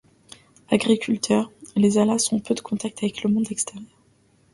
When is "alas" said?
1.99-2.33